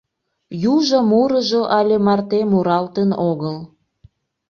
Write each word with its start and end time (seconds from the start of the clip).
Южо 0.73 0.99
мурыжо 1.09 1.61
але 1.77 1.95
марте 2.05 2.39
муралтын 2.51 3.09
огыл. 3.29 3.57